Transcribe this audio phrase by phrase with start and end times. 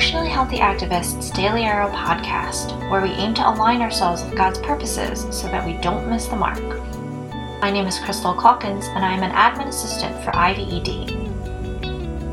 [0.00, 5.26] Emotionally Healthy Activists Daily Arrow podcast, where we aim to align ourselves with God's purposes
[5.30, 6.58] so that we don't miss the mark.
[7.60, 11.10] My name is Crystal Calkins, and I am an admin assistant for IVED.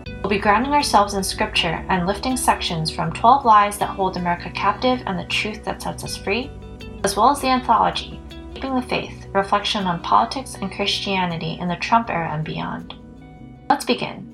[0.06, 4.50] We'll be grounding ourselves in Scripture and lifting sections from 12 Lies That Hold America
[4.50, 6.52] Captive and the Truth That Sets Us Free
[7.06, 8.20] as well as the anthology,
[8.54, 12.94] Keeping the Faith, reflection on politics and Christianity in the Trump era and beyond.
[13.70, 14.31] Let's begin.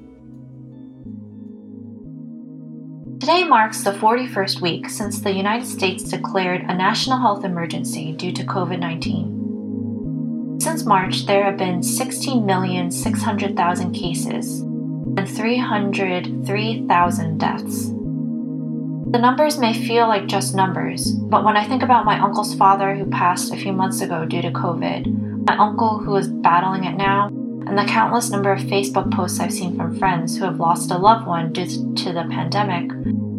[3.28, 8.32] Today marks the 41st week since the United States declared a national health emergency due
[8.32, 10.60] to COVID 19.
[10.62, 17.88] Since March, there have been 16,600,000 cases and 303,000 deaths.
[17.88, 22.96] The numbers may feel like just numbers, but when I think about my uncle's father
[22.96, 26.96] who passed a few months ago due to COVID, my uncle who is battling it
[26.96, 30.92] now, and the countless number of Facebook posts I've seen from friends who have lost
[30.92, 32.90] a loved one due to the pandemic,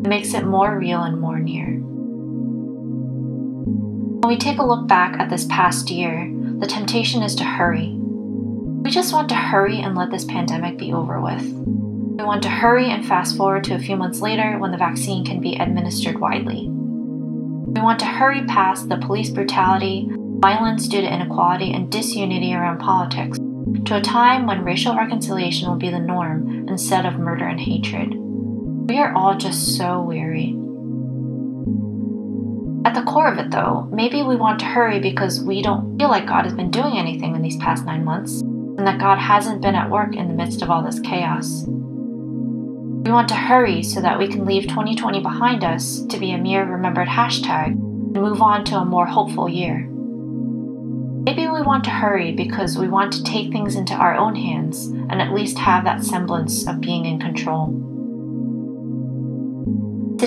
[0.05, 1.67] it makes it more real and more near.
[4.21, 7.95] When we take a look back at this past year, the temptation is to hurry.
[7.99, 11.43] We just want to hurry and let this pandemic be over with.
[11.43, 15.25] We want to hurry and fast forward to a few months later when the vaccine
[15.25, 16.69] can be administered widely.
[16.69, 22.79] We want to hurry past the police brutality, violence due to inequality, and disunity around
[22.79, 23.39] politics
[23.85, 28.28] to a time when racial reconciliation will be the norm instead of murder and hatred.
[28.89, 30.56] We are all just so weary.
[32.87, 36.09] At the core of it, though, maybe we want to hurry because we don't feel
[36.09, 39.60] like God has been doing anything in these past nine months, and that God hasn't
[39.60, 41.65] been at work in the midst of all this chaos.
[41.66, 46.38] We want to hurry so that we can leave 2020 behind us to be a
[46.38, 49.87] mere remembered hashtag and move on to a more hopeful year.
[49.87, 54.87] Maybe we want to hurry because we want to take things into our own hands
[54.87, 57.97] and at least have that semblance of being in control.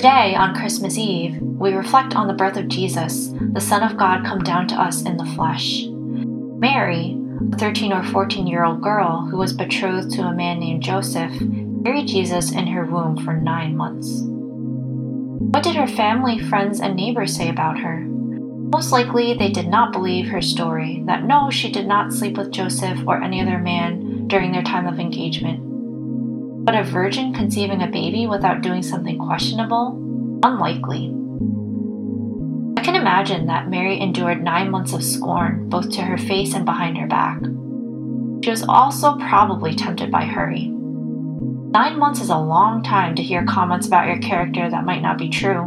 [0.02, 4.24] Today, on Christmas Eve, we reflect on the birth of Jesus, the Son of God
[4.24, 5.84] come down to us in the flesh.
[5.86, 7.16] Mary,
[7.52, 11.32] a 13 or 14 year old girl who was betrothed to a man named Joseph,
[11.84, 14.22] carried Jesus in her womb for nine months.
[14.24, 18.00] What did her family, friends, and neighbors say about her?
[18.00, 22.50] Most likely, they did not believe her story that no, she did not sleep with
[22.50, 25.71] Joseph or any other man during their time of engagement.
[26.64, 29.98] But a virgin conceiving a baby without doing something questionable?
[30.44, 31.08] Unlikely.
[32.76, 36.64] I can imagine that Mary endured nine months of scorn, both to her face and
[36.64, 37.40] behind her back.
[38.44, 40.68] She was also probably tempted by hurry.
[40.68, 45.18] Nine months is a long time to hear comments about your character that might not
[45.18, 45.62] be true.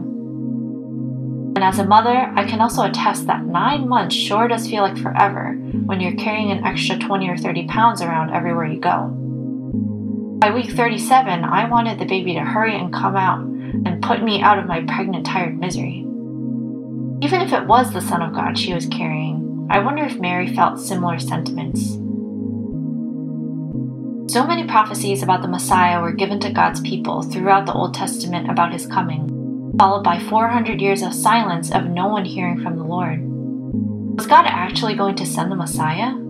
[1.55, 4.97] And as a mother, I can also attest that nine months sure does feel like
[4.97, 5.53] forever
[5.85, 9.24] when you're carrying an extra 20 or 30 pounds around everywhere you go.
[10.37, 14.41] By week 37, I wanted the baby to hurry and come out and put me
[14.41, 15.99] out of my pregnant, tired misery.
[17.21, 20.53] Even if it was the Son of God she was carrying, I wonder if Mary
[20.53, 21.93] felt similar sentiments.
[24.31, 28.49] So many prophecies about the Messiah were given to God's people throughout the Old Testament
[28.49, 32.83] about his coming, followed by 400 years of silence of no one hearing from the
[32.83, 33.21] Lord.
[34.17, 36.24] Was God actually going to send the Messiah?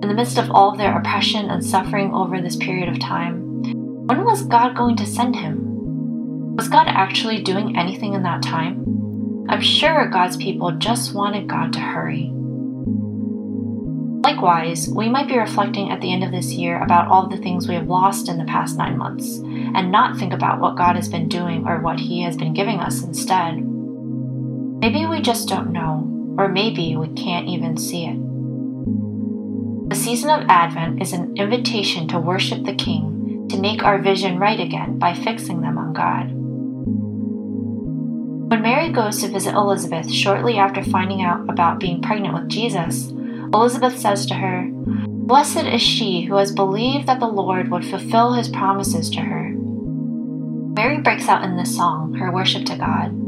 [0.00, 3.62] In the midst of all of their oppression and suffering over this period of time,
[4.06, 6.54] when was God going to send him?
[6.56, 9.46] Was God actually doing anything in that time?
[9.48, 12.30] I'm sure God's people just wanted God to hurry.
[14.22, 17.66] Likewise, we might be reflecting at the end of this year about all the things
[17.66, 21.08] we have lost in the past nine months, and not think about what God has
[21.08, 23.56] been doing or what He has been giving us instead.
[23.56, 28.37] Maybe we just don't know, or maybe we can't even see it.
[29.98, 34.38] The season of Advent is an invitation to worship the King, to make our vision
[34.38, 36.30] right again by fixing them on God.
[38.48, 43.08] When Mary goes to visit Elizabeth shortly after finding out about being pregnant with Jesus,
[43.52, 48.34] Elizabeth says to her, Blessed is she who has believed that the Lord would fulfill
[48.34, 49.52] his promises to her.
[49.52, 53.27] Mary breaks out in this song, her worship to God.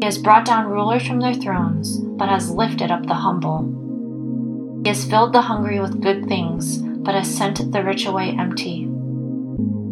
[0.00, 4.80] He has brought down rulers from their thrones, but has lifted up the humble.
[4.82, 8.88] He has filled the hungry with good things, but has sent the rich away empty.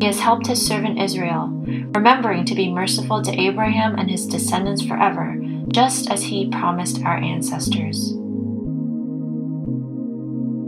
[0.01, 1.49] He has helped his servant Israel,
[1.95, 5.37] remembering to be merciful to Abraham and his descendants forever,
[5.69, 8.13] just as he promised our ancestors.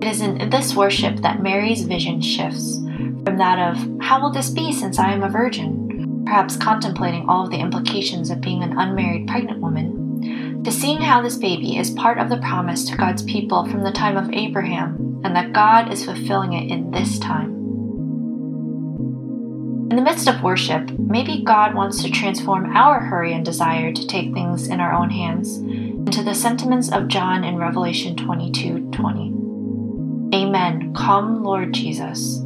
[0.02, 4.50] It is in this worship that Mary's vision shifts from that of, How will this
[4.50, 5.79] be since I am a virgin?
[6.30, 11.20] Perhaps contemplating all of the implications of being an unmarried pregnant woman, to seeing how
[11.20, 15.20] this baby is part of the promise to God's people from the time of Abraham,
[15.24, 17.50] and that God is fulfilling it in this time.
[19.90, 24.06] In the midst of worship, maybe God wants to transform our hurry and desire to
[24.06, 30.36] take things in our own hands into the sentiments of John in Revelation 22 20.
[30.36, 30.94] Amen.
[30.94, 32.40] Come, Lord Jesus.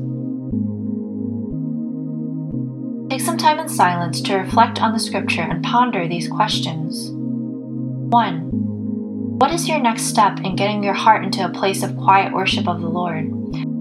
[3.45, 7.11] Time in silence to reflect on the scripture and ponder these questions.
[7.11, 8.49] 1.
[9.39, 12.67] What is your next step in getting your heart into a place of quiet worship
[12.67, 13.31] of the Lord?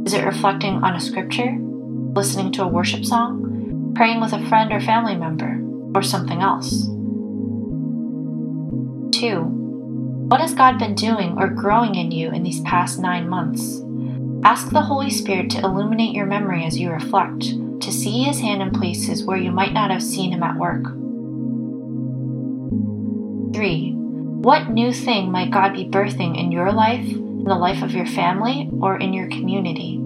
[0.05, 1.55] Is it reflecting on a scripture,
[2.13, 5.61] listening to a worship song, praying with a friend or family member,
[5.95, 6.83] or something else.
[9.17, 9.39] 2.
[10.27, 13.81] What has God been doing or growing in you in these past nine months?
[14.43, 17.45] Ask the Holy Spirit to illuminate your memory as you reflect,
[17.83, 20.83] to see His hand in places where you might not have seen Him at work.
[23.53, 23.91] 3.
[23.93, 28.05] What new thing might God be birthing in your life, in the life of your
[28.05, 30.02] family, or in your community?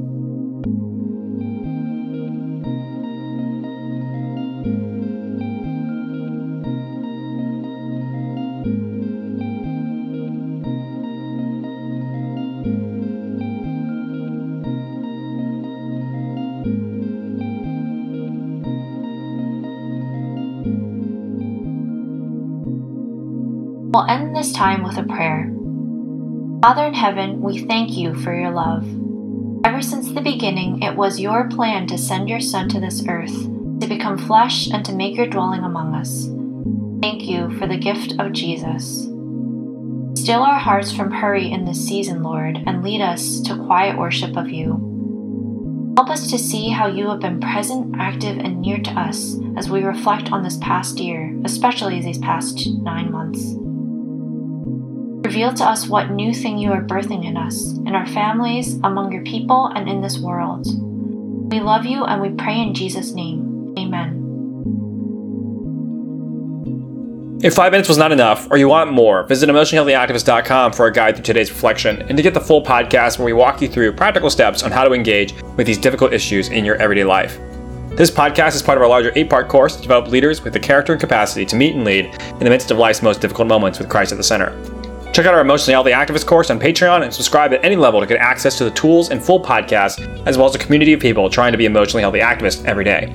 [24.38, 25.52] This time with a prayer.
[26.62, 28.86] Father in heaven, we thank you for your love.
[29.66, 33.34] Ever since the beginning, it was your plan to send your Son to this earth,
[33.80, 36.28] to become flesh, and to make your dwelling among us.
[37.02, 39.06] Thank you for the gift of Jesus.
[40.22, 44.38] Still our hearts from hurry in this season, Lord, and lead us to quiet worship
[44.38, 45.94] of you.
[45.98, 49.68] Help us to see how you have been present, active, and near to us as
[49.68, 53.56] we reflect on this past year, especially these past nine months.
[55.28, 59.12] Reveal to us what new thing you are birthing in us, in our families, among
[59.12, 60.66] your people, and in this world.
[61.52, 63.76] We love you and we pray in Jesus' name.
[63.78, 64.24] Amen.
[67.44, 71.18] If five minutes was not enough, or you want more, visit emotionallyhealthyactivist.com for a guide
[71.18, 74.30] through today's reflection and to get the full podcast where we walk you through practical
[74.30, 77.38] steps on how to engage with these difficult issues in your everyday life.
[77.98, 80.60] This podcast is part of our larger eight part course to develop leaders with the
[80.62, 83.78] character and capacity to meet and lead in the midst of life's most difficult moments
[83.78, 84.56] with Christ at the center.
[85.18, 88.06] Check out our Emotionally Healthy Activist course on Patreon and subscribe at any level to
[88.06, 91.28] get access to the tools and full podcast, as well as a community of people
[91.28, 93.12] trying to be emotionally healthy activists every day.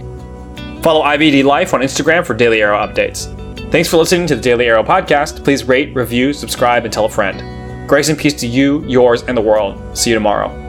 [0.83, 3.31] Follow IVD Life on Instagram for daily Arrow updates.
[3.71, 5.45] Thanks for listening to the Daily Arrow podcast.
[5.45, 7.89] Please rate, review, subscribe, and tell a friend.
[7.89, 9.97] Grace and peace to you, yours, and the world.
[9.97, 10.62] See you tomorrow.